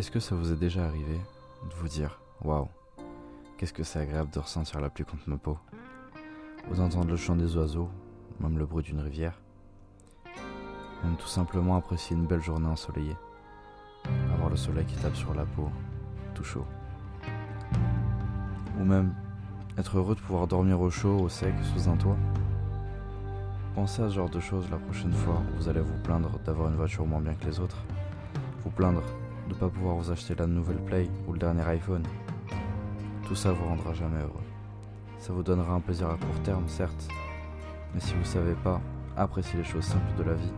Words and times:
Est-ce 0.00 0.10
que 0.10 0.18
ça 0.18 0.34
vous 0.34 0.50
est 0.50 0.56
déjà 0.56 0.86
arrivé 0.86 1.20
de 1.68 1.74
vous 1.74 1.86
dire 1.86 2.22
Waouh, 2.42 2.68
qu'est-ce 3.58 3.74
que 3.74 3.82
c'est 3.82 3.98
agréable 3.98 4.30
de 4.30 4.38
ressentir 4.38 4.80
la 4.80 4.88
pluie 4.88 5.04
contre 5.04 5.28
ma 5.28 5.36
peau? 5.36 5.58
Ou 6.70 6.74
d'entendre 6.74 7.10
le 7.10 7.18
chant 7.18 7.36
des 7.36 7.54
oiseaux, 7.58 7.90
même 8.40 8.56
le 8.56 8.64
bruit 8.64 8.82
d'une 8.82 9.00
rivière? 9.00 9.38
Même 11.04 11.16
tout 11.18 11.26
simplement 11.26 11.76
apprécier 11.76 12.16
une 12.16 12.24
belle 12.24 12.40
journée 12.40 12.66
ensoleillée. 12.66 13.16
Avoir 14.32 14.48
le 14.48 14.56
soleil 14.56 14.86
qui 14.86 14.96
tape 14.96 15.14
sur 15.14 15.34
la 15.34 15.44
peau, 15.44 15.68
tout 16.34 16.44
chaud. 16.44 16.64
Ou 18.80 18.84
même 18.84 19.12
être 19.76 19.98
heureux 19.98 20.14
de 20.14 20.20
pouvoir 20.20 20.46
dormir 20.46 20.80
au 20.80 20.88
chaud, 20.88 21.18
au 21.18 21.28
sec, 21.28 21.52
sous 21.74 21.90
un 21.90 21.96
toit. 21.98 22.16
Pensez 23.74 24.00
à 24.00 24.08
ce 24.08 24.14
genre 24.14 24.30
de 24.30 24.40
choses 24.40 24.64
la 24.70 24.78
prochaine 24.78 25.12
fois 25.12 25.42
où 25.52 25.58
vous 25.58 25.68
allez 25.68 25.82
vous 25.82 25.98
plaindre 26.02 26.38
d'avoir 26.46 26.70
une 26.70 26.76
voiture 26.76 27.04
moins 27.04 27.20
bien 27.20 27.34
que 27.34 27.44
les 27.44 27.60
autres. 27.60 27.84
Vous 28.64 28.70
plaindre 28.70 29.02
de 29.50 29.54
ne 29.56 29.60
pas 29.60 29.68
pouvoir 29.68 29.96
vous 29.96 30.10
acheter 30.12 30.34
la 30.36 30.46
nouvelle 30.46 30.82
Play 30.84 31.10
ou 31.26 31.32
le 31.32 31.38
dernier 31.38 31.62
iPhone. 31.62 32.04
Tout 33.26 33.34
ça 33.34 33.52
vous 33.52 33.66
rendra 33.66 33.92
jamais 33.92 34.20
heureux. 34.20 34.46
Ça 35.18 35.32
vous 35.32 35.42
donnera 35.42 35.74
un 35.74 35.80
plaisir 35.80 36.08
à 36.08 36.14
court 36.14 36.42
terme, 36.44 36.68
certes, 36.68 37.08
mais 37.92 38.00
si 38.00 38.14
vous 38.14 38.24
savez 38.24 38.54
pas 38.54 38.80
apprécier 39.16 39.58
les 39.58 39.64
choses 39.64 39.84
simples 39.84 40.16
de 40.16 40.22
la 40.22 40.34
vie, 40.34 40.52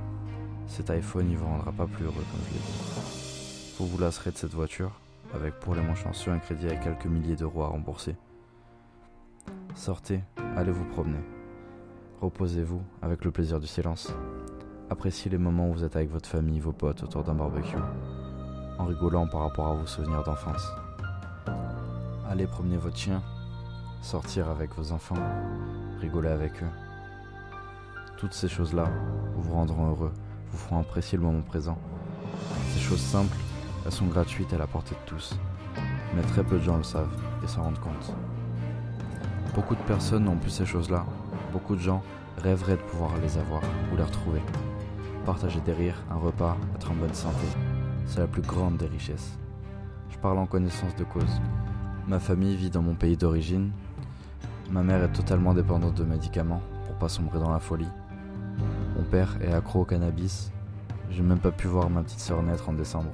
cet 0.67 0.91
iPhone 0.91 1.29
ne 1.29 1.37
vous 1.37 1.47
rendra 1.47 1.73
pas 1.73 1.87
plus 1.87 2.05
heureux 2.05 2.15
comme 2.15 2.41
je 2.49 2.55
l'ai 2.55 2.61
dit. 2.61 3.75
Vous 3.79 3.87
vous 3.87 3.99
lasserez 3.99 4.31
de 4.31 4.37
cette 4.37 4.53
voiture, 4.53 4.93
avec 5.35 5.59
pour 5.59 5.75
les 5.75 5.81
moins 5.81 5.95
chanceux 5.95 6.31
un 6.31 6.39
crédit 6.39 6.69
à 6.69 6.77
quelques 6.77 7.07
milliers 7.07 7.37
d'euros 7.37 7.63
à 7.63 7.69
rembourser. 7.69 8.15
Sortez, 9.75 10.21
allez 10.55 10.71
vous 10.71 10.85
promener. 10.85 11.21
Reposez-vous 12.21 12.83
avec 13.01 13.25
le 13.25 13.31
plaisir 13.31 13.59
du 13.59 13.67
silence. 13.67 14.15
Appréciez 14.91 15.31
les 15.31 15.39
moments 15.39 15.71
où 15.71 15.73
vous 15.73 15.85
êtes 15.85 15.97
avec 15.97 16.11
votre 16.11 16.29
famille, 16.29 16.61
vos 16.61 16.73
potes 16.73 17.03
autour 17.03 17.25
d'un 17.25 17.35
barbecue, 17.35 17.79
rigolant 18.85 19.27
par 19.27 19.41
rapport 19.41 19.69
à 19.69 19.75
vos 19.75 19.87
souvenirs 19.87 20.23
d'enfance. 20.23 20.73
Allez 22.31 22.47
promener 22.47 22.77
votre 22.77 22.97
chien, 22.97 23.23
sortir 24.01 24.49
avec 24.49 24.75
vos 24.75 24.93
enfants, 24.93 25.23
rigoler 26.01 26.29
avec 26.29 26.63
eux. 26.63 26.71
Toutes 28.17 28.33
ces 28.33 28.49
choses-là 28.49 28.89
vous 29.37 29.53
rendront 29.53 29.91
heureux, 29.91 30.13
vous 30.51 30.59
feront 30.59 30.81
apprécier 30.81 31.19
le 31.19 31.25
moment 31.25 31.43
présent. 31.43 31.79
Ces 32.73 32.81
choses 32.81 33.01
simples, 33.01 33.37
elles 33.85 33.93
sont 33.93 34.07
gratuites 34.07 34.53
à 34.53 34.59
la 34.59 34.67
portée 34.67 34.95
de 34.95 35.07
tous, 35.07 35.37
mais 36.15 36.23
très 36.23 36.45
peu 36.45 36.59
de 36.59 36.63
gens 36.63 36.77
le 36.77 36.83
savent 36.83 37.15
et 37.45 37.49
s'en 37.49 37.63
rendent 37.63 37.81
compte. 37.81 38.15
Beaucoup 39.55 39.75
de 39.75 39.83
personnes 39.83 40.25
n'ont 40.25 40.37
plus 40.37 40.51
ces 40.51 40.65
choses-là. 40.65 41.05
Beaucoup 41.53 41.77
de 41.77 41.81
gens 41.81 42.03
rêveraient 42.39 42.77
de 42.77 42.83
pouvoir 42.83 43.11
les 43.23 43.37
avoir 43.37 43.61
ou 43.93 43.97
les 43.97 44.03
retrouver. 44.03 44.41
Partager 45.27 45.61
des 45.61 45.73
rires, 45.73 46.03
un 46.11 46.17
repas, 46.17 46.57
être 46.75 46.91
en 46.91 46.95
bonne 46.95 47.15
santé, 47.15 47.47
c'est 48.07 48.21
la 48.21 48.27
plus 48.27 48.43
grande 48.43 48.77
des 48.77 48.87
richesses. 48.87 49.39
Je 50.11 50.19
parle 50.19 50.39
en 50.39 50.47
connaissance 50.47 50.95
de 50.97 51.05
cause. 51.05 51.41
Ma 52.07 52.19
famille 52.19 52.57
vit 52.57 52.71
dans 52.71 52.83
mon 52.83 52.95
pays 52.95 53.17
d'origine. 53.17 53.71
Ma 54.71 54.83
mère 54.83 55.03
est 55.03 55.13
totalement 55.13 55.55
dépendante 55.55 55.95
de 55.95 56.05
médicaments 56.05 56.63
pour 56.87 56.97
pas 56.97 57.09
sombrer 57.09 57.39
dans 57.39 57.53
la 57.53 57.59
folie. 57.59 57.89
Mon 58.97 59.05
père 59.05 59.37
est 59.41 59.53
accro 59.53 59.81
au 59.81 59.85
cannabis. 59.85 60.51
J'ai 61.11 61.23
même 61.23 61.39
pas 61.39 61.51
pu 61.51 61.67
voir 61.67 61.91
ma 61.91 62.03
petite 62.03 62.21
sœur 62.21 62.43
naître 62.43 62.69
en 62.69 62.73
décembre. 62.73 63.13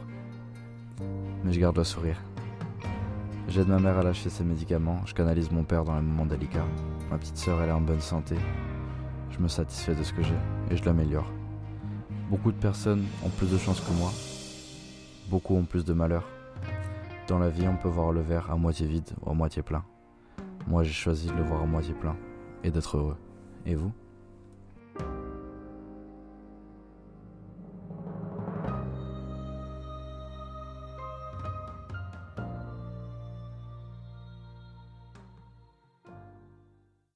Mais 1.44 1.52
je 1.52 1.60
garde 1.60 1.76
le 1.76 1.84
sourire. 1.84 2.20
J'aide 3.48 3.68
ma 3.68 3.78
mère 3.78 3.98
à 3.98 4.02
lâcher 4.02 4.28
ses 4.28 4.44
médicaments, 4.44 5.00
je 5.06 5.14
canalise 5.14 5.50
mon 5.50 5.64
père 5.64 5.84
dans 5.84 5.94
les 5.94 6.02
moments 6.02 6.26
délicats. 6.26 6.66
Ma 7.10 7.16
petite 7.16 7.38
sœur, 7.38 7.62
elle 7.62 7.70
est 7.70 7.72
en 7.72 7.80
bonne 7.80 8.00
santé. 8.00 8.36
Je 9.30 9.38
me 9.38 9.48
satisfais 9.48 9.94
de 9.94 10.02
ce 10.02 10.12
que 10.12 10.22
j'ai 10.22 10.34
et 10.70 10.76
je 10.76 10.84
l'améliore. 10.84 11.30
Beaucoup 12.30 12.52
de 12.52 12.58
personnes 12.58 13.06
ont 13.24 13.30
plus 13.30 13.50
de 13.50 13.56
chance 13.56 13.80
que 13.80 13.92
moi. 13.92 14.12
Beaucoup 15.28 15.56
ont 15.56 15.64
plus 15.64 15.84
de 15.84 15.92
malheur. 15.92 16.26
Dans 17.26 17.38
la 17.38 17.50
vie, 17.50 17.68
on 17.68 17.76
peut 17.76 17.88
voir 17.88 18.12
le 18.12 18.22
verre 18.22 18.50
à 18.50 18.56
moitié 18.56 18.86
vide 18.86 19.10
ou 19.20 19.30
à 19.30 19.34
moitié 19.34 19.60
plein. 19.60 19.84
Moi, 20.66 20.84
j'ai 20.84 20.92
choisi 20.92 21.28
de 21.28 21.34
le 21.34 21.42
voir 21.42 21.62
à 21.62 21.66
moitié 21.66 21.92
plein 21.92 22.16
et 22.64 22.70
d'être 22.70 22.96
heureux. 22.96 23.16
Et 23.66 23.74
vous? 23.74 23.92